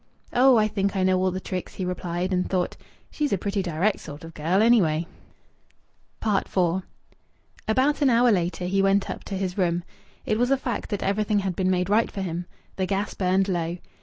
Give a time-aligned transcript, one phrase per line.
[0.33, 0.57] "Oh!
[0.57, 2.75] I think I know all the tricks," he replied, and thought,
[3.11, 5.05] "She's a pretty direct sort of girl, anyway!"
[6.25, 6.57] IV
[7.67, 9.83] About an hour later he went up to his room.
[10.25, 12.47] It was a fact that everything had been made right for him.
[12.77, 13.77] The gas burned low.